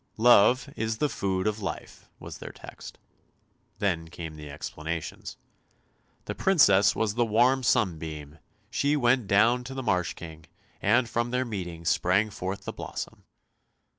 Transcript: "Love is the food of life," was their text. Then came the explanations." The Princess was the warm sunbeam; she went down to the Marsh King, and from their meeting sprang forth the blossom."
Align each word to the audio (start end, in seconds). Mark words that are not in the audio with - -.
"Love 0.17 0.67
is 0.75 0.97
the 0.97 1.07
food 1.07 1.45
of 1.45 1.61
life," 1.61 2.09
was 2.19 2.39
their 2.39 2.49
text. 2.51 2.97
Then 3.77 4.07
came 4.07 4.33
the 4.33 4.49
explanations." 4.49 5.37
The 6.25 6.33
Princess 6.33 6.95
was 6.95 7.13
the 7.13 7.23
warm 7.23 7.61
sunbeam; 7.61 8.39
she 8.71 8.95
went 8.97 9.27
down 9.27 9.63
to 9.65 9.75
the 9.75 9.83
Marsh 9.83 10.13
King, 10.15 10.47
and 10.81 11.07
from 11.07 11.29
their 11.29 11.45
meeting 11.45 11.85
sprang 11.85 12.31
forth 12.31 12.63
the 12.65 12.73
blossom." 12.73 13.25